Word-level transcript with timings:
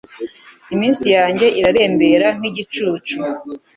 Iminsi 0.73 1.05
yanjye 1.17 1.47
irarembera 1.59 2.27
nk’igicucu 2.37 3.15